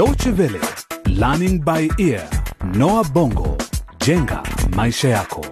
Deutsche 0.00 0.30
Welle, 0.30 0.58
Learning 1.08 1.60
by 1.62 1.86
Ear, 1.98 2.26
Noah 2.74 3.04
Bongo, 3.12 3.58
jenga 4.06 4.42
maisha 4.76 5.08
yako. 5.08 5.46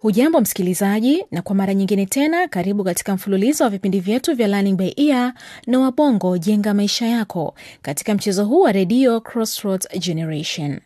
Hujambo 0.00 0.40
msikilizaji, 0.40 1.24
na 1.30 1.42
kwa 1.42 1.54
mara 1.56 1.74
nyingine 1.74 2.06
tena 2.06 2.48
karibu 2.48 2.84
katika 2.84 3.14
mfululizo 3.14 3.64
wa 3.64 3.70
vipindi 3.70 4.00
vyetu 4.00 4.34
vya 4.34 4.48
Learning 4.48 4.76
by 4.76 4.92
Ear 4.96 5.32
na 5.66 5.78
Wabongo 5.78 6.38
jenga 6.38 6.74
maisha 6.74 7.06
yako 7.06 7.54
katika 7.82 8.14
mchezo 8.14 8.44
huu 8.44 8.60
wa 8.60 8.72
redio 8.72 9.20
Crossroads 9.20 9.88
Generation. 9.98 10.80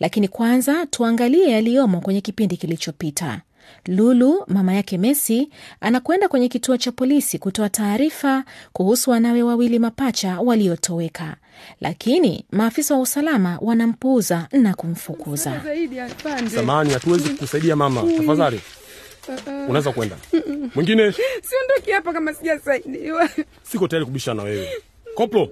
Lakini 0.00 0.28
kwanza 0.28 0.86
tuangalie 0.86 1.50
yaliyomo 1.50 2.00
kwenye 2.00 2.20
kipindi 2.20 2.56
kilichopita. 2.56 3.42
Lulu, 3.86 4.44
mama 4.48 4.74
yake 4.74 4.98
Messi, 4.98 5.48
anakwenda 5.80 6.28
kwenye 6.28 6.48
kituo 6.48 6.76
cha 6.76 6.92
polisi 6.92 7.38
kutoa 7.38 7.68
taarifa 7.68 8.44
kuhusu 8.72 9.10
wanawe 9.10 9.42
wawili 9.42 9.78
mapacha 9.78 10.40
waliotoweka, 10.40 11.36
lakini 11.80 12.44
maafisa 12.50 12.94
wa 12.94 13.00
usalama 13.00 13.58
wanampuuza 13.60 14.48
na 14.52 14.74
kumfukuza. 14.74 15.62
Samahani, 16.54 16.92
hatuwezi 16.92 17.28
kukusaidia 17.28 17.76
mama, 17.76 18.02
tafadhali 18.16 18.60
unaweza 19.68 19.92
kwenda. 19.92 20.16
Mwingine 20.74 21.12
Siondoki 21.12 21.90
hapa 21.92 22.12
kama 22.12 22.34
sijasaidiwa. 22.34 23.28
siko 23.62 23.88
tayari 23.88 24.06
kubishana 24.06 24.42
na 24.42 24.48
wewe. 24.48 24.68
Koplo, 25.14 25.48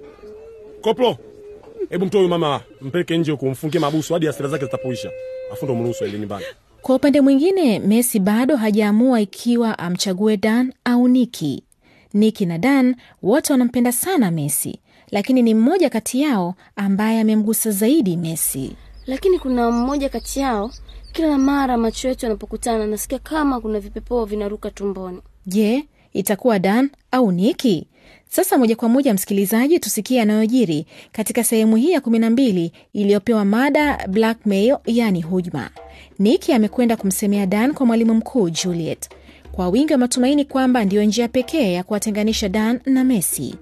koplo, 0.81 1.17
hebu 1.89 2.05
mtoe 2.05 2.19
huyu 2.19 2.29
mama, 2.29 2.61
mpeleke 2.81 3.17
nje 3.17 3.31
kumfungie 3.31 3.51
mfungie 3.51 3.79
mabusu 3.79 4.13
hadi 4.13 4.25
hasira 4.25 4.49
zake 4.49 4.65
zitapoisha, 4.65 5.11
afu 5.53 5.65
ndo 5.65 5.75
mruhusu 5.75 6.03
aende 6.03 6.19
nyumbani. 6.19 6.45
Kwa 6.81 6.95
upande 6.95 7.21
mwingine, 7.21 7.79
Messi 7.79 8.19
bado 8.19 8.55
hajaamua 8.55 9.21
ikiwa 9.21 9.79
amchague 9.79 10.37
Dan 10.37 10.73
au 10.85 11.07
Niki. 11.07 11.63
Niki 12.13 12.45
na 12.45 12.57
Dan 12.57 12.95
wote 13.23 13.53
wanampenda 13.53 13.91
sana 13.91 14.31
Messi, 14.31 14.79
lakini 15.11 15.41
ni 15.41 15.53
mmoja 15.53 15.89
kati 15.89 16.21
yao 16.21 16.55
ambaye 16.75 17.21
amemgusa 17.21 17.71
zaidi 17.71 18.17
Messi. 18.17 18.75
lakini 19.07 19.39
kuna 19.39 19.71
mmoja 19.71 20.09
kati 20.09 20.39
yao, 20.39 20.71
kila 21.11 21.37
mara 21.37 21.77
macho 21.77 22.07
yetu 22.07 22.25
yanapokutana 22.25 22.87
nasikia 22.87 23.19
kama 23.19 23.61
kuna 23.61 23.79
vipepoo 23.79 24.25
vinaruka 24.25 24.71
tumboni. 24.71 25.21
Je, 25.45 25.85
itakuwa 26.13 26.59
Dan 26.59 26.89
au 27.11 27.31
Niki? 27.31 27.87
Sasa 28.29 28.57
moja 28.57 28.75
kwa 28.75 28.89
moja, 28.89 29.13
msikilizaji, 29.13 29.79
tusikie 29.79 30.17
yanayojiri 30.17 30.85
katika 31.11 31.43
sehemu 31.43 31.75
hii 31.75 31.91
ya 31.91 32.01
kumi 32.01 32.19
na 32.19 32.29
mbili 32.29 32.71
iliyopewa 32.93 33.45
mada 33.45 34.07
blackmail, 34.07 34.77
yani 34.85 35.21
hujuma. 35.21 35.69
Niki 36.19 36.53
amekwenda 36.53 36.95
kumsemea 36.97 37.45
Dan 37.45 37.73
kwa 37.73 37.85
mwalimu 37.85 38.13
mkuu 38.13 38.49
Juliet 38.49 39.09
kwa 39.51 39.69
wingi 39.69 39.93
wa 39.93 39.99
matumaini 39.99 40.45
kwamba 40.45 40.85
ndiyo 40.85 41.03
njia 41.03 41.27
pekee 41.27 41.73
ya 41.73 41.83
kuwatenganisha 41.83 42.49
Dan 42.49 42.79
na 42.85 43.03
Messi, 43.03 43.55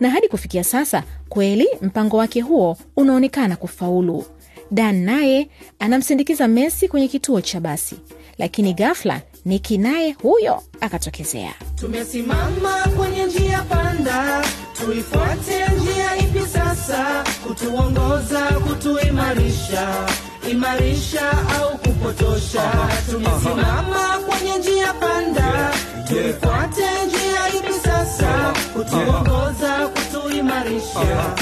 na 0.00 0.10
hadi 0.10 0.28
kufikia 0.28 0.64
sasa 0.64 1.02
kweli 1.28 1.68
mpango 1.82 2.16
wake 2.16 2.40
huo 2.40 2.76
unaonekana 2.96 3.56
kufaulu. 3.56 4.24
Dan 4.70 4.96
naye 5.04 5.48
anamsindikiza 5.78 6.48
Messi 6.48 6.88
kwenye 6.88 7.08
kituo 7.08 7.40
cha 7.40 7.60
basi, 7.60 7.96
lakini 8.38 8.74
ghafla 8.74 9.22
Niki 9.44 9.78
naye 9.78 10.12
huyo 10.12 10.62
akatokezea. 10.80 11.54
Tumesimama 11.74 12.84
kwenye 12.96 13.24
njia 13.26 13.62
panda, 13.62 14.44
tuifuate 14.72 15.64
njia 15.80 16.16
ipi 16.16 16.48
sasa? 16.48 17.24
Kutuongoza, 17.46 18.40
kutuimarisha, 18.44 20.06
imarisha 20.50 21.30
au 21.60 21.78
kupotosha? 21.78 22.72
Tumesimama 23.10 24.18
kwenye 24.28 24.58
njia 24.58 24.92
panda, 24.92 25.70
tuifuate 26.08 26.82
njia 27.06 27.48
ipi 27.58 27.72
sasa? 27.72 28.52
Kutuongoza, 28.72 29.88
kutuimarisha, 29.88 31.34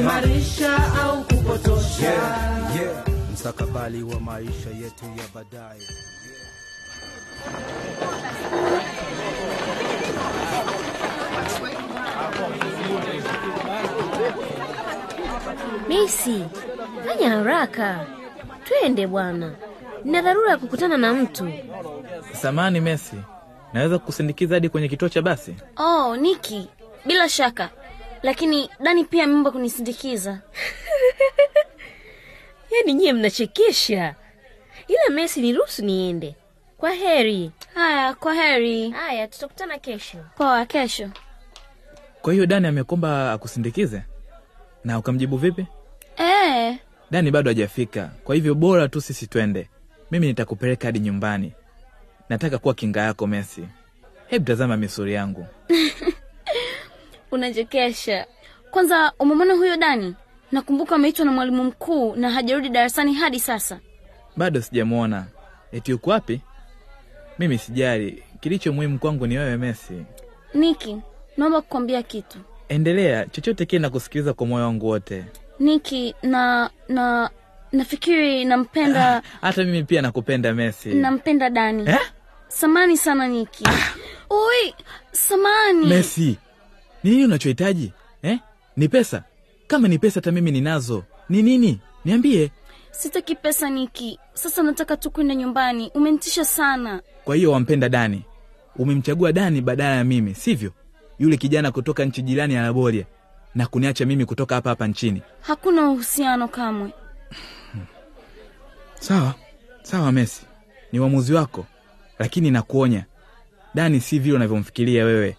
imarisha 0.00 0.76
au 1.02 1.24
kupotosha? 1.24 2.12
mstakabali 3.32 4.02
wa 4.02 4.20
maisha 4.20 4.70
yetu 4.70 5.04
ya 5.04 5.24
baadaye 5.34 5.80
Messi, 15.88 16.44
fanya 17.06 17.30
haraka, 17.30 18.06
twende 18.70 19.06
bwana, 19.06 19.54
nina 20.04 20.22
dharura 20.22 20.50
ya 20.50 20.56
kukutana 20.56 20.96
na 20.96 21.14
mtu. 21.14 21.52
Samani 22.32 22.80
Messi, 22.80 23.16
naweza 23.72 23.98
kukusindikiza 23.98 24.54
hadi 24.54 24.68
kwenye 24.68 24.88
kituo 24.88 25.08
cha 25.08 25.22
basi? 25.22 25.54
Oh, 25.76 26.16
Niki, 26.16 26.68
bila 27.06 27.28
shaka, 27.28 27.70
lakini 28.22 28.70
Dani 28.80 29.04
pia 29.04 29.24
ameomba 29.24 29.50
kunisindikiza. 29.50 30.38
yaani 32.70 32.94
nyie 32.94 33.12
mnachekesha 33.12 34.14
ila 34.88 35.10
mesi 35.14 35.40
niruhusu 35.40 35.84
niende 35.84 36.34
kwa 36.78 36.90
heri 36.90 37.50
Haya, 37.74 38.14
kwa 38.14 38.34
heri. 38.34 38.90
haya 38.90 39.28
tutakutana 39.28 39.78
kesho 39.78 40.18
Poa, 40.36 40.66
kesho. 40.66 41.08
Kwa 42.22 42.32
hiyo 42.32 42.46
Dani 42.46 42.66
amekomba 42.66 43.32
akusindikize, 43.32 44.02
na 44.84 44.98
ukamjibu 44.98 45.36
vipi? 45.36 45.66
Eh, 46.16 46.76
Dani 47.10 47.30
bado 47.30 47.50
hajafika, 47.50 48.10
kwa 48.24 48.34
hivyo 48.34 48.54
bora 48.54 48.88
tu 48.88 49.00
sisi 49.00 49.26
twende. 49.26 49.68
Mimi 50.10 50.26
nitakupeleka 50.26 50.88
hadi 50.88 50.98
nyumbani. 51.00 51.52
Nataka 52.28 52.58
kuwa 52.58 52.74
kinga 52.74 53.00
yako 53.00 53.26
Messi. 53.26 53.64
Hebu 54.26 54.44
tazama 54.44 54.76
misuri 54.76 55.12
yangu. 55.14 55.46
unachekesha. 57.32 58.26
Kwanza 58.70 59.12
umemwona 59.18 59.54
huyo 59.54 59.76
Dani? 59.76 60.14
Nakumbuka 60.52 60.94
ameitwa 60.94 61.24
na 61.24 61.32
mwalimu 61.32 61.64
mkuu 61.64 62.16
na 62.16 62.30
hajarudi 62.30 62.68
darasani 62.68 63.14
hadi 63.14 63.40
sasa. 63.40 63.80
Bado 64.36 64.62
sijamwona. 64.62 65.26
Eti 65.72 65.92
uko 65.92 66.10
wapi? 66.10 66.40
Mimi 67.38 67.58
sijali, 67.58 68.22
kilicho 68.40 68.72
muhimu 68.72 68.98
kwangu 68.98 69.26
ni 69.26 69.38
wewe 69.38 69.56
Messi. 69.56 70.04
Niki, 70.54 70.96
naomba 71.36 71.60
kukwambia 71.60 72.02
kitu. 72.02 72.38
Endelea, 72.68 73.26
chochote 73.26 73.66
kile 73.66 73.78
nakusikiliza 73.82 74.32
kwa 74.32 74.46
moyo 74.46 74.64
wangu 74.64 74.86
wote. 74.86 75.24
Niki, 75.60 76.14
na 76.22 76.70
na 76.88 77.30
nafikiri 77.72 78.44
nampenda 78.44 79.22
Hata 79.40 79.64
mimi 79.64 79.84
pia 79.84 80.02
nakupenda 80.02 80.54
Messi. 80.54 80.94
nampenda 80.94 81.50
Dani. 81.50 81.82
Eh? 81.90 81.98
Samani 82.48 82.96
sana 82.96 83.28
Niki. 83.28 83.64
Ui, 84.30 84.74
samani. 85.12 85.86
Messi, 85.86 86.36
ni 87.04 87.10
nini 87.10 87.24
unachohitaji 87.24 87.92
eh? 88.22 88.38
Ni 88.76 88.88
pesa? 88.88 89.22
Kama 89.66 89.88
ni 89.88 89.98
pesa, 89.98 90.14
hata 90.20 90.32
mimi 90.32 90.50
ninazo. 90.50 91.04
Ni 91.28 91.42
nini? 91.42 91.80
Niambie. 92.04 92.50
Sitaki 92.90 93.34
pesa 93.34 93.70
Niki. 93.70 94.18
Sasa 94.34 94.62
nataka 94.62 94.96
tu 94.96 95.10
kwenda 95.10 95.34
nyumbani. 95.34 95.90
Umenitisha 95.94 96.44
sana. 96.44 97.00
Kwa 97.24 97.36
hiyo 97.36 97.52
wampenda 97.52 97.88
Dani, 97.88 98.22
umemchagua 98.76 99.32
Dani 99.32 99.60
badala 99.60 99.94
ya 99.96 100.04
mimi, 100.04 100.34
sivyo? 100.34 100.72
Yule 101.18 101.36
kijana 101.36 101.70
kutoka 101.70 102.04
nchi 102.04 102.22
jirani 102.22 102.54
ya 102.54 102.62
Laboria 102.62 103.04
na 103.54 103.66
kuniacha 103.66 104.06
mimi 104.06 104.24
kutoka 104.24 104.54
hapa 104.54 104.70
hapa 104.70 104.86
nchini. 104.86 105.22
Hakuna 105.40 105.90
uhusiano 105.90 106.48
kamwe. 106.48 106.92
Sawa 109.00 109.34
sawa, 109.82 110.12
Messi, 110.12 110.42
ni 110.92 111.00
uamuzi 111.00 111.34
wako, 111.34 111.66
lakini 112.18 112.50
nakuonya, 112.50 113.04
Dani 113.74 114.00
si 114.00 114.18
vile 114.18 114.36
unavyomfikiria 114.36 115.04
wewe. 115.04 115.36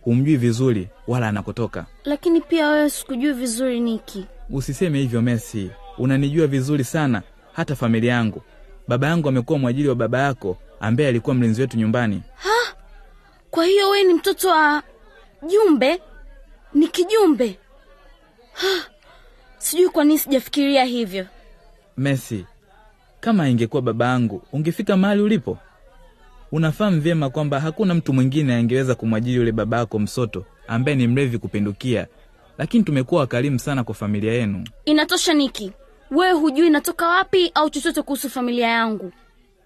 Humjui 0.00 0.36
vizuri 0.36 0.88
wala 1.08 1.28
anakotoka. 1.28 1.86
Lakini 2.04 2.40
pia 2.40 2.68
wewe 2.68 2.90
sikujui 2.90 3.32
vizuri 3.32 3.80
Niki. 3.80 4.26
Usiseme 4.50 4.98
hivyo 4.98 5.22
Messi, 5.22 5.70
unanijua 5.98 6.46
vizuri 6.46 6.84
sana, 6.84 7.22
hata 7.52 7.76
familia 7.76 8.12
yangu. 8.12 8.42
Baba 8.88 9.06
yangu 9.06 9.28
amekuwa 9.28 9.58
mwajiri 9.58 9.88
wa 9.88 9.94
baba 9.94 10.18
yako 10.18 10.58
ambaye 10.80 11.08
alikuwa 11.08 11.34
mlinzi 11.34 11.60
wetu 11.60 11.76
nyumbani. 11.76 12.22
Kwa 13.50 13.64
hiyo 13.64 13.90
wewe 13.90 14.04
ni 14.04 14.14
mtoto 14.14 14.48
wa 14.48 14.82
Jumbe? 15.46 16.02
Ni 16.74 16.88
kijumbe? 16.88 17.58
Ha, 18.52 18.84
Sijui 19.58 19.88
kwa 19.88 20.04
nini 20.04 20.18
sijafikiria 20.18 20.84
hivyo. 20.84 21.26
Messi, 21.96 22.44
kama 23.20 23.48
ingekuwa 23.48 23.82
baba 23.82 24.06
yangu 24.06 24.42
ungefika 24.52 24.96
mahali 24.96 25.22
ulipo. 25.22 25.58
Unafahamu 26.52 27.00
vyema 27.00 27.30
kwamba 27.30 27.60
hakuna 27.60 27.94
mtu 27.94 28.12
mwingine 28.12 28.54
angeweza 28.54 28.94
kumwajiri 28.94 29.36
yule 29.36 29.52
baba 29.52 29.76
yako 29.78 29.98
msoto 29.98 30.44
ambaye 30.68 30.96
ni 30.96 31.06
mlevi 31.06 31.38
kupindukia, 31.38 32.06
lakini 32.58 32.84
tumekuwa 32.84 33.20
wakarimu 33.20 33.58
sana 33.58 33.84
kwa 33.84 33.94
familia 33.94 34.32
yenu. 34.32 34.64
Inatosha 34.84 35.34
Niki, 35.34 35.72
wewe 36.10 36.32
hujui 36.32 36.70
natoka 36.70 37.08
wapi 37.08 37.50
au 37.54 37.70
chochote 37.70 38.02
kuhusu 38.02 38.30
familia 38.30 38.68
yangu. 38.68 39.12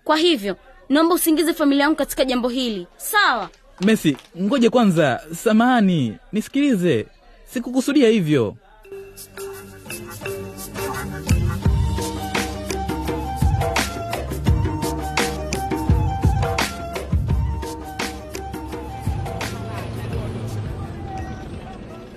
Kwa 0.05 0.17
hivyo 0.17 0.57
naomba 0.89 1.15
usiingize 1.15 1.55
familia 1.55 1.83
yangu 1.85 1.97
katika 1.97 2.25
jambo 2.25 2.49
hili, 2.49 2.87
sawa? 2.97 3.51
Messi, 3.81 4.17
ngoje 4.41 4.71
kwanza, 4.71 5.21
samahani, 5.35 6.17
nisikilize, 6.33 7.07
sikukusudia 7.53 8.09
hivyo. 8.09 8.57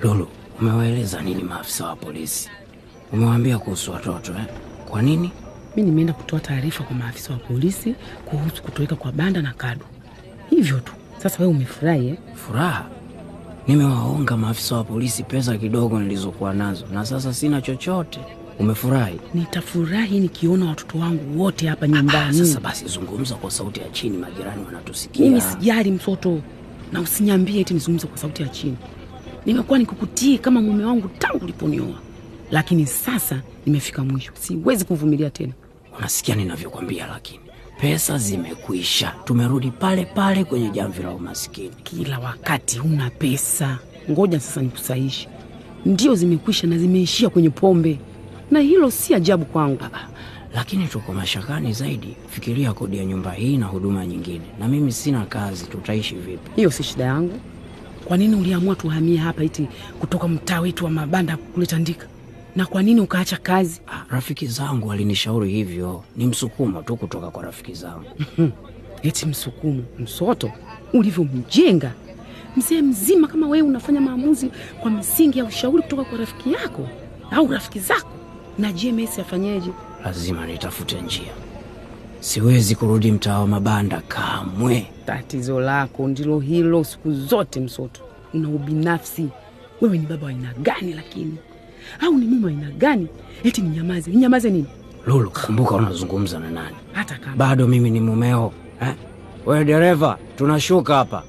Lulu, 0.04 0.28
umewaeleza 0.60 1.22
nini 1.22 1.44
maafisa 1.44 1.86
wa 1.88 1.96
polisi? 1.96 2.50
Umewaambia 3.13 3.58
kuhusu 3.60 3.92
watoto 3.92 4.31
eh? 4.31 4.46
Kwa 4.90 5.02
nini? 5.02 5.31
Mi 5.75 5.81
nimeenda 5.84 6.13
kutoa 6.13 6.40
taarifa 6.40 6.84
kwa 6.84 6.96
maafisa 6.96 7.34
wa 7.34 7.40
polisi 7.40 7.96
kuhusu 8.25 8.63
kutoweka 8.63 8.96
kwa 8.96 9.12
Banda 9.12 9.42
na 9.42 9.54
Kadu, 9.54 9.86
hivyo 10.50 10.80
tu. 10.80 10.94
Sasa 11.23 11.38
wewe 11.39 11.51
umefurahi 11.51 12.07
eh? 12.07 12.18
Furaha? 12.35 12.85
Nimewaonga 13.68 14.38
maafisa 14.38 14.75
wa 14.75 14.83
polisi 14.83 15.23
pesa 15.23 15.57
kidogo 15.57 16.00
nilizokuwa 16.00 16.53
nazo, 16.53 16.85
na 16.94 17.06
sasa 17.06 17.33
sina 17.33 17.62
chochote. 17.62 18.19
Umefurahi? 18.59 19.19
Nitafurahi 19.33 20.19
nikiona 20.19 20.65
watoto 20.65 20.97
wangu 20.97 21.41
wote 21.44 21.68
hapa 21.68 21.88
nyumbani. 21.88 22.38
Sasa 22.38 22.59
basi, 22.59 22.88
zungumza 22.88 23.35
kwa 23.35 23.51
sauti 23.51 23.79
ya 23.79 23.89
chini, 23.89 24.18
majirani 24.18 24.63
wanatusikia. 24.65 25.25
Mimi 25.25 25.41
sijali 25.41 25.91
mtoto, 25.91 26.41
na 26.91 27.01
usiniambie 27.01 27.62
eti 27.62 27.74
nizungumze 27.74 28.07
kwa 28.07 28.17
sauti 28.17 28.41
ya 28.44 28.47
chini. 28.50 28.77
Nimekuwa 29.45 29.79
nikukutii 29.79 30.38
kama 30.38 30.62
mume 30.62 30.85
wangu 30.85 31.07
tangu 31.19 31.44
uliponioa, 31.44 32.00
lakini 32.51 32.85
sasa 32.88 33.41
nimefika 33.65 34.03
mwisho, 34.03 34.31
siwezi 34.39 34.85
kuvumilia 34.85 35.29
tena. 35.29 35.53
Unasikia 35.97 36.35
ninavyokwambia? 36.35 37.07
Lakini 37.07 37.39
pesa 37.81 38.18
zimekwisha, 38.18 39.13
tumerudi 39.25 39.72
pale 39.72 40.06
pale 40.06 40.44
kwenye 40.44 40.69
jamvi 40.69 41.04
la 41.04 41.12
umaskini. 41.12 41.69
Kila 41.83 42.19
wakati 42.19 42.78
huna 42.78 43.10
pesa. 43.10 43.78
Ngoja 44.12 44.39
sasa 44.39 44.62
nikusaishi 44.62 45.28
ndio 45.86 46.16
zimekwisha 46.16 46.68
na 46.68 46.78
zimeishia 46.78 47.30
kwenye 47.30 47.50
pombe, 47.50 48.00
na 48.51 48.60
hilo 48.60 48.92
si 48.92 49.13
ajabu 49.13 49.45
kwangu. 49.45 49.80
Lakini 50.56 50.88
tuko 50.88 51.13
mashakani 51.13 51.74
zaidi. 51.74 52.16
Fikiria 52.30 52.74
kodi 52.74 52.98
ya 52.98 53.06
nyumba 53.06 53.31
hii 53.31 53.57
na 53.57 53.66
huduma 53.66 54.06
nyingine, 54.06 54.45
na 54.60 54.68
mimi 54.68 54.92
sina 54.92 55.25
kazi, 55.25 55.66
tutaishi 55.66 56.16
vipi? 56.16 56.51
Hiyo 56.56 56.72
si 56.72 56.84
shida 56.84 57.04
yangu. 57.04 57.39
Kwa 58.06 58.18
nini 58.18 58.36
uliamua 58.36 58.75
tuhamie 58.75 59.18
hapa 59.18 59.44
iti 59.44 59.68
kutoka 60.00 60.27
mtaa 60.27 60.60
wetu 60.62 60.86
wa 60.86 60.92
mabanda 60.92 61.38
kule 61.38 61.66
Tandika? 61.66 62.07
Na 62.56 62.65
kwa 62.65 62.83
nini 62.83 63.01
ukaacha 63.01 63.38
kazi? 63.38 63.81
Ah, 63.88 64.06
rafiki 64.09 64.48
zangu 64.48 64.88
walinishauri 64.88 65.51
hivyo, 65.51 66.03
ni 66.15 66.25
msukumo 66.25 66.81
tu 66.81 66.95
kutoka 66.98 67.30
kwa 67.31 67.44
rafiki 67.44 67.74
zangu. 67.74 68.06
Eti 69.03 69.25
msukumo? 69.25 69.83
Msoto 70.00 70.51
ulivyomjenga 70.94 71.92
mzee 72.57 72.81
mzima 72.81 73.27
kama 73.27 73.48
wewe 73.48 73.68
unafanya 73.68 74.01
maamuzi 74.01 74.51
kwa 74.81 74.92
misingi 74.92 75.39
ya 75.39 75.45
ushauri 75.45 75.83
kutoka 75.83 76.03
kwa 76.03 76.18
rafiki 76.18 76.53
yako 76.53 76.88
au 77.31 77.48
rafiki 77.48 77.80
zako? 77.80 78.09
Na 78.59 78.71
JMS 78.74 79.19
afanyeje? 79.19 79.71
Lazima 80.06 80.45
nitafute 80.48 81.01
njia, 81.01 81.33
siwezi 82.19 82.75
kurudi 82.75 83.12
mtaa 83.12 83.39
wa 83.39 83.48
mabanda 83.48 84.01
kamwe. 84.01 84.88
Tatizo 85.06 85.59
lako 85.62 86.07
ndilo 86.07 86.39
hilo 86.39 86.83
siku 86.83 87.12
zote, 87.13 87.59
Msoto. 87.59 88.01
Una 88.33 88.50
ubinafsi. 88.50 89.27
Wewe 89.81 89.98
ni 89.98 90.06
baba 90.07 90.24
wa 90.24 90.30
aina 90.30 90.53
gani 90.53 90.94
lakini? 90.94 91.38
Au 92.01 92.18
ni 92.18 92.25
mume 92.25 92.48
aina 92.51 92.72
gani? 92.72 93.07
Eti 93.44 93.62
ninyamaze? 93.62 94.12
Ninyamaze 94.12 94.50
nini? 94.50 94.68
Lulu, 95.07 95.31
kumbuka 95.31 95.75
unazungumza 95.75 96.39
na 96.39 96.51
nani? 96.51 96.75
Hata 96.94 97.16
kama 97.18 97.36
Bado 97.36 97.68
mimi 97.68 97.89
ni 97.89 98.00
mumeo 98.00 98.54
eh? 98.81 98.94
Wewe 99.45 99.66
dereva, 99.66 100.18
tunashuka 100.38 100.95
hapa. 100.95 101.24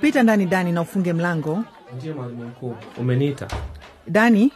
Pita 0.00 0.22
ndani 0.22 0.46
Dani 0.46 0.72
na 0.72 0.80
ufunge 0.80 1.12
mlango. 1.12 1.64
Ndiyo 1.96 2.14
mwalimu 2.14 2.44
mkuu, 2.44 2.76
umeniita. 2.98 3.48
Dani, 4.06 4.52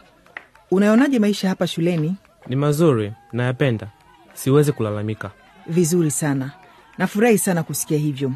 unaonaje 0.71 1.19
maisha 1.19 1.49
hapa 1.49 1.67
shuleni? 1.67 2.15
Ni 2.47 2.55
mazuri, 2.55 3.13
nayapenda, 3.33 3.87
siwezi 4.33 4.71
kulalamika. 4.71 5.31
Vizuri 5.67 6.11
sana, 6.11 6.51
nafurahi 6.97 7.37
sana 7.37 7.63
kusikia 7.63 7.97
hivyo, 7.97 8.31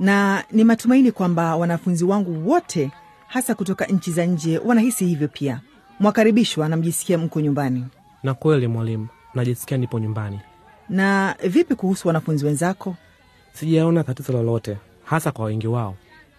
na 0.00 0.44
ni 0.50 0.64
matumaini 0.64 1.12
kwamba 1.12 1.56
wanafunzi 1.56 2.04
wangu 2.04 2.50
wote 2.50 2.90
hasa 3.26 3.54
kutoka 3.54 3.84
nchi 3.86 4.10
za 4.12 4.26
nje 4.26 4.58
wanahisi 4.58 5.06
hivyo 5.06 5.28
pia. 5.28 5.60
Mwakaribishwa 6.00 6.68
na 6.68 6.76
mjisikia 6.76 7.18
mko 7.18 7.40
nyumbani. 7.40 7.84
Na 8.22 8.34
kweli 8.34 8.66
mwalimu, 8.66 9.08
najisikia 9.34 9.76
nipo 9.76 9.98
nyumbani. 9.98 10.40
Na 10.88 11.36
vipi 11.48 11.74
kuhusu 11.74 12.08
wanafunzi 12.08 12.46
wenzako? 12.46 12.96
Sijaona 13.52 14.04
tatizo 14.04 14.32
lolote, 14.32 14.76
hasa 15.04 15.32
kwa 15.32 15.44
wengi 15.44 15.66
wao. 15.66 15.94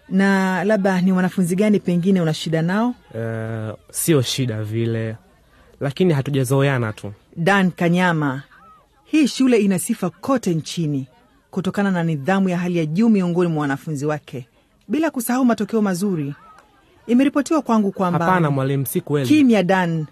Na 0.08 0.64
labda 0.64 1.00
ni 1.00 1.12
wanafunzi 1.12 1.56
gani 1.56 1.80
pengine 1.80 2.20
una 2.20 2.34
shida 2.34 2.62
nao? 2.62 2.94
Uh, 3.14 3.78
sio 3.90 4.22
shida 4.22 4.62
vile, 4.64 5.16
lakini 5.84 6.14
hatujazoeana 6.14 6.92
tu. 6.92 7.12
Dan 7.36 7.70
Kanyama, 7.70 8.42
hii 9.04 9.26
shule 9.28 9.56
ina 9.58 9.78
sifa 9.78 10.10
kote 10.10 10.54
nchini 10.54 11.06
kutokana 11.50 11.90
na 11.90 12.02
nidhamu 12.02 12.48
ya 12.48 12.58
hali 12.58 12.78
ya 12.78 12.86
juu 12.86 13.08
miongoni 13.08 13.50
mwa 13.50 13.60
wanafunzi 13.62 14.06
wake, 14.06 14.48
bila 14.88 15.10
kusahau 15.10 15.44
matokeo 15.44 15.82
mazuri. 15.82 16.34
Imeripotiwa 17.06 17.62
kwangu 17.62 17.92
kwamba 17.92 18.24
Hapana 18.24 18.50
mwalimu, 18.50 18.86
si 18.86 19.00
kweli. 19.00 19.28
kimya 19.28 19.62
Dan, 19.62 20.06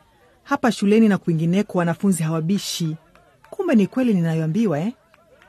hapa 0.44 0.72
shuleni 0.72 1.08
na 1.08 1.18
kwingineko 1.18 1.78
wanafunzi 1.78 2.22
hawabishi. 2.22 2.96
Kumbe 3.50 3.74
ni 3.74 3.86
kweli 3.86 4.14
ninayoambiwa 4.14 4.80
eh? 4.80 4.92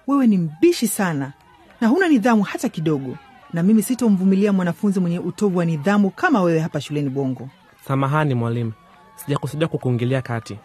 Wewe 0.08 0.28
ni 0.28 0.38
mbishi 0.38 0.88
sana 0.88 1.34
na 1.81 1.88
huna 1.88 2.08
nidhamu 2.08 2.44
hata 2.44 2.70
kidogo, 2.70 3.18
na 3.54 3.64
mimi 3.64 3.84
sitomvumilia 3.84 4.54
mwanafunzi 4.54 5.00
mwenye 5.00 5.20
utovu 5.20 5.58
wa 5.58 5.66
nidhamu 5.66 6.10
kama 6.10 6.42
wewe 6.42 6.60
hapa 6.60 6.81
shuleni 6.81 7.10
Bongo. 7.10 7.50
Samahani 7.88 8.34
mwalimu, 8.34 8.72
sijakusudia 9.15 9.68
kukuingilia 9.68 10.21
kati. 10.21 10.60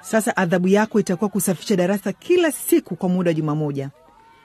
Sasa 0.00 0.36
adhabu 0.36 0.68
yako 0.68 1.00
itakuwa 1.00 1.30
kusafisha 1.30 1.76
darasa 1.76 2.12
kila 2.12 2.52
siku 2.52 2.96
kwa 2.96 3.08
muda 3.08 3.28
wa 3.30 3.34
juma 3.34 3.54
moja, 3.54 3.90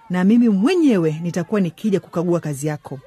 na 0.09 0.23
mimi 0.23 0.49
mwenyewe 0.49 1.19
nitakuwa 1.23 1.61
nikija 1.61 1.99
kukagua 1.99 2.39
kazi 2.39 2.67
yako, 2.67 2.99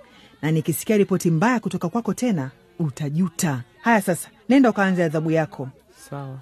na 0.42 0.50
nikisikia 0.50 0.96
ripoti 0.96 1.30
mbaya 1.30 1.60
kutoka 1.60 1.88
kwako 1.88 2.14
tena 2.14 2.50
utajuta. 2.78 3.62
Haya, 3.80 4.00
sasa 4.00 4.28
nenda 4.48 4.70
ukaanze 4.70 5.04
adhabu 5.04 5.30
yako. 5.30 5.68
Sawa. 6.10 6.38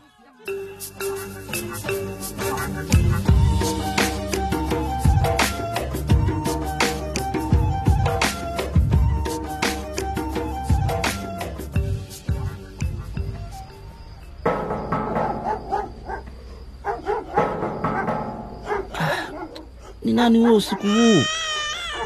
Ni 20.11 20.17
nani 20.17 20.39
huyo 20.39 20.57
usiku 20.57 20.83
huu? 20.87 21.23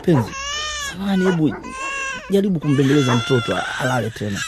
Penzi, 0.03 0.31
samahani, 0.91 1.25
hebu 1.25 1.55
jaribu 2.31 2.61
kumbembeleza 2.61 3.17
mtoto 3.17 3.59
alale 3.81 4.11
tena. 4.11 4.41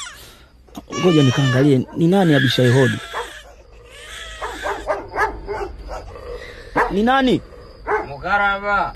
Ngoja 1.01 1.23
nikaangalie 1.23 1.87
ni 1.97 2.09
nani 2.09 2.35
abishaye 2.35 2.73
hodi. 2.73 2.99
Ni 6.91 7.03
nani? 7.03 7.41
Mukaraba, 8.09 8.95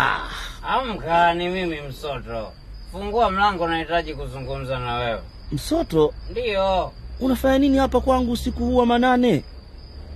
amka, 0.62 1.35
ni 1.35 1.49
mimi 1.49 1.81
Msoto. 1.81 2.52
Fungua 2.93 3.31
mlango, 3.31 3.69
nahitaji 3.69 4.14
kuzungumza 4.14 4.79
na 4.79 4.95
wewe. 4.95 5.21
Msoto, 5.52 6.14
Ndiyo, 6.31 6.93
unafanya 7.21 7.59
nini 7.59 7.79
hapa 7.79 8.00
kwangu 8.00 8.33
usiku 8.33 8.64
huu 8.64 8.76
wa 8.76 8.87
manane? 8.87 9.45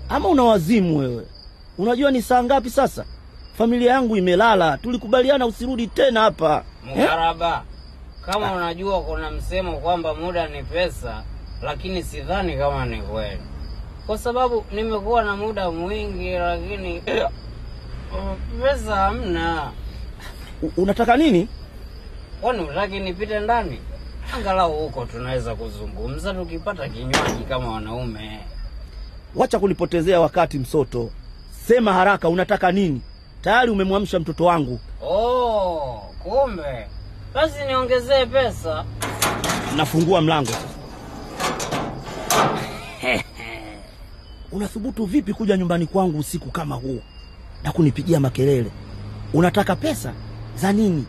Ama 0.09 0.29
una 0.29 0.43
wazimu 0.43 0.99
wewe? 0.99 1.27
Unajua 1.79 2.11
ni 2.11 2.23
saa 2.23 2.43
ngapi 2.43 2.71
sasa? 2.71 3.05
Familia 3.59 3.93
yangu 3.93 4.17
imelala, 4.17 4.79
tulikubaliana 4.79 5.47
usirudi 5.47 5.87
tena 5.87 6.21
hapa 6.21 6.65
mkaraba 6.95 7.63
kama 8.27 8.53
unajua 8.53 9.03
kuna 9.03 9.31
msemo 9.31 9.77
kwamba 9.79 10.15
muda 10.15 10.49
ni 10.49 10.63
pesa, 10.63 11.23
lakini 11.63 12.03
sidhani 12.03 12.57
kama 12.57 12.87
ni 12.87 13.03
kweli, 13.03 13.41
kwa 14.07 14.19
sababu 14.19 14.65
nimekuwa 14.73 15.23
na 15.23 15.37
muda 15.37 15.71
mwingi, 15.71 16.31
lakini 16.33 17.03
pesa 18.63 18.97
hamna. 18.97 19.71
Unataka 20.77 21.17
nini? 21.17 21.49
Kwani 22.41 22.63
utaki 22.65 23.01
nipite 23.01 23.41
ndani? 23.41 23.79
Angalau 24.37 24.73
huko 24.73 25.05
tunaweza 25.07 25.55
kuzungumza 25.55 26.35
tukipata 26.35 26.89
kinywaji 26.89 27.45
kama 27.49 27.73
wanaume. 27.73 28.41
Wacha 29.35 29.59
kunipotezea 29.59 30.21
wakati 30.21 30.59
Msoto, 30.59 31.11
sema 31.67 31.93
haraka, 31.93 32.29
unataka 32.29 32.73
nini? 32.73 33.01
Tayari 33.45 33.71
umemwamsha 33.71 34.21
mtoto 34.21 34.45
wangu. 34.45 34.81
Oh, 35.03 36.03
kumbe 36.23 36.87
basi 37.35 37.65
niongezee 37.67 38.27
pesa. 38.27 38.85
Nafungua 39.77 40.21
mlango. 40.21 40.53
Unathubutu 44.53 45.05
vipi 45.05 45.33
kuja 45.35 45.57
nyumbani 45.57 45.87
kwangu 45.87 46.19
usiku 46.19 46.51
kama 46.51 46.75
huu 46.75 47.01
na 47.65 47.73
kunipigia 47.73 48.21
makelele? 48.21 48.71
Unataka 49.35 49.77
pesa 49.77 50.13
za 50.57 50.73
nini? 50.73 51.05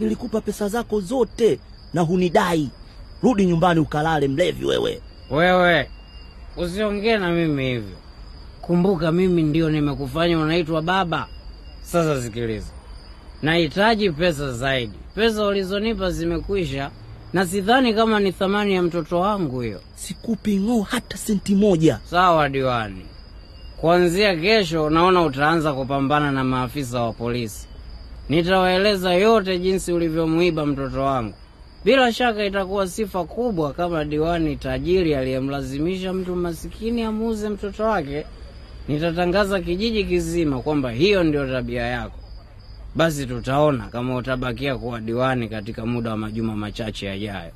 Nilikupa 0.00 0.40
pesa 0.40 0.68
zako 0.68 1.00
zote 1.00 1.60
na 1.94 2.00
hunidai. 2.00 2.70
Rudi 3.22 3.46
nyumbani 3.46 3.80
ukalale, 3.80 4.28
mlevi 4.28 4.64
wewe. 4.64 5.00
Wewe 5.30 5.90
usiongee 6.56 7.18
na 7.18 7.30
mimi 7.30 7.64
hivyo. 7.68 7.96
Kumbuka 8.60 9.12
mimi 9.12 9.42
ndio 9.42 9.70
nimekufanya 9.70 10.38
unaitwa 10.38 10.82
baba. 10.82 11.26
Sasa 11.92 12.22
sikiliza, 12.22 12.66
nahitaji 13.42 14.10
pesa 14.10 14.52
zaidi. 14.52 14.98
Pesa 15.14 15.46
ulizonipa 15.46 16.10
zimekwisha, 16.10 16.90
na 17.32 17.46
sidhani 17.46 17.94
kama 17.94 18.20
ni 18.20 18.32
thamani 18.32 18.74
ya 18.74 18.82
mtoto 18.82 19.20
wangu 19.20 19.60
hiyo. 19.60 19.80
Sikupi 19.94 20.56
ng'oo 20.60 20.82
hata 20.82 21.16
senti 21.16 21.54
moja. 21.54 22.00
Sawa 22.04 22.48
diwani, 22.48 23.06
kuanzia 23.80 24.36
kesho 24.36 24.90
naona 24.90 25.22
utaanza 25.22 25.72
kupambana 25.72 26.32
na 26.32 26.44
maafisa 26.44 27.02
wa 27.02 27.12
polisi. 27.12 27.66
Nitawaeleza 28.28 29.14
yote 29.14 29.58
jinsi 29.58 29.92
ulivyomuiba 29.92 30.66
mtoto 30.66 31.00
wangu. 31.04 31.34
Bila 31.84 32.12
shaka 32.12 32.44
itakuwa 32.44 32.88
sifa 32.88 33.24
kubwa 33.24 33.72
kama 33.72 34.04
diwani 34.04 34.56
tajiri 34.56 35.14
aliyemlazimisha 35.14 36.12
mtu 36.12 36.36
masikini 36.36 37.02
amuuze 37.02 37.48
mtoto 37.48 37.84
wake. 37.84 38.26
Nitatangaza 38.88 39.60
kijiji 39.60 40.04
kizima 40.04 40.60
kwamba 40.60 40.90
hiyo 40.90 41.24
ndio 41.24 41.46
tabia 41.46 41.82
yako. 41.86 42.18
Basi 42.94 43.26
tutaona 43.26 43.86
kama 43.88 44.16
utabakia 44.16 44.76
kuwa 44.78 45.00
diwani 45.00 45.48
katika 45.48 45.86
muda 45.86 46.10
wa 46.10 46.16
majuma 46.16 46.56
machache 46.56 47.06
yajayo. 47.06 47.50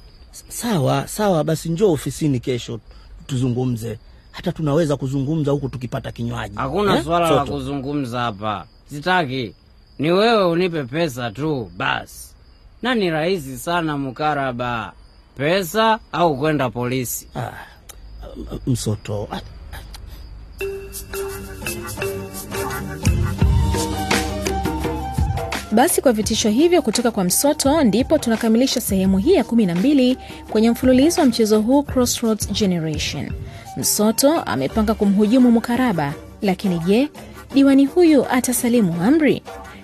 Sawa 0.49 1.09
sawa, 1.09 1.45
basi 1.45 1.69
njoo 1.69 1.93
ofisini 1.93 2.41
kesho 2.41 2.81
tuzungumze. 3.27 3.99
Hata 4.31 4.53
tunaweza 4.53 4.97
kuzungumza 4.97 5.51
huku 5.51 5.69
tukipata 5.69 6.13
kinywaji. 6.13 6.57
Hakuna 6.57 6.97
Eh, 6.97 7.05
swala 7.05 7.31
la 7.31 7.45
kuzungumza 7.45 8.21
hapa, 8.21 8.67
sitaki. 8.87 9.55
Ni 9.99 10.11
wewe 10.11 10.45
unipe 10.45 10.85
pesa 10.85 11.31
tu 11.31 11.71
basi, 11.77 12.35
na 12.83 12.95
ni 12.95 13.11
rahisi 13.11 13.59
sana 13.59 13.99
mkaraba, 13.99 14.93
pesa 15.37 15.99
au 16.13 16.37
kwenda 16.39 16.71
polisi. 16.71 17.29
Msoto, 18.67 19.29
ah, 19.33 19.41
Basi 25.73 26.01
kwa 26.03 26.13
vitisho 26.13 26.49
hivyo 26.51 26.83
kutoka 26.83 27.11
kwa 27.11 27.25
Msoto, 27.25 27.85
ndipo 27.85 28.19
tunakamilisha 28.19 28.81
sehemu 28.81 29.19
hii 29.19 29.33
ya 29.35 29.43
12 29.43 30.17
kwenye 30.51 30.71
mfululizo 30.71 31.21
wa 31.21 31.27
mchezo 31.27 31.61
huu 31.61 31.83
Crossroads 31.83 32.53
Generation. 32.53 33.31
Msoto 33.77 34.41
amepanga 34.41 34.95
kumhujumu 34.95 35.51
Mukaraba, 35.51 36.15
lakini 36.43 36.79
je, 36.79 37.09
diwani 37.55 37.87
huyu 37.87 38.27
atasalimu 38.31 39.03
amri? 39.03 39.43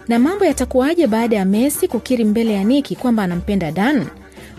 Na 0.08 0.18
mambo 0.18 0.44
yatakuwaje 0.44 1.06
baada 1.06 1.36
ya 1.36 1.44
Messi 1.44 1.88
kukiri 1.88 2.24
mbele 2.24 2.52
ya 2.52 2.64
Niki 2.64 2.96
kwamba 2.96 3.22
anampenda 3.22 3.70
Dan? 3.72 4.06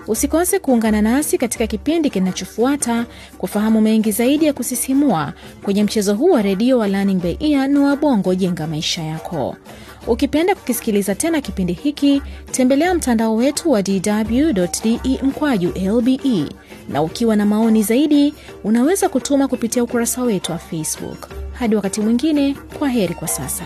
Usikose 0.09 0.59
kuungana 0.59 1.01
nasi 1.01 1.37
katika 1.37 1.67
kipindi 1.67 2.09
kinachofuata 2.09 3.05
kufahamu 3.37 3.81
mengi 3.81 4.11
zaidi 4.11 4.45
ya 4.45 4.53
kusisimua 4.53 5.33
kwenye 5.63 5.83
mchezo 5.83 6.13
huu 6.15 6.29
wa 6.31 6.41
redio 6.41 6.77
wa 6.77 6.87
Learning 6.87 7.21
by 7.21 7.35
Ear 7.39 7.67
na 7.69 7.79
Wabongo 7.81 8.35
Jenga 8.35 8.67
Maisha 8.67 9.03
Yako. 9.03 9.55
Ukipenda 10.07 10.55
kukisikiliza 10.55 11.15
tena 11.15 11.41
kipindi 11.41 11.73
hiki, 11.73 12.21
tembelea 12.51 12.93
mtandao 12.93 13.35
wetu 13.35 13.71
wa 13.71 13.81
dw.de 13.81 15.19
mkwaju 15.23 15.69
lbe, 15.99 16.19
na 16.89 17.01
ukiwa 17.01 17.35
na 17.35 17.45
maoni 17.45 17.83
zaidi, 17.83 18.33
unaweza 18.63 19.09
kutuma 19.09 19.47
kupitia 19.47 19.83
ukurasa 19.83 20.21
wetu 20.23 20.51
wa 20.51 20.57
Facebook. 20.57 21.27
Hadi 21.53 21.75
wakati 21.75 22.01
mwingine, 22.01 22.55
kwa 22.79 22.89
heri 22.89 23.13
kwa 23.13 23.27
sasa. 23.27 23.63